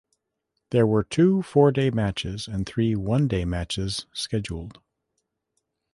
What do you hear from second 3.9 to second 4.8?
scheduled.